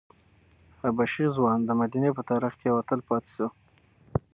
[0.81, 3.47] حبشي ځوان د مدینې په تاریخ کې یو اتل پاتې شو.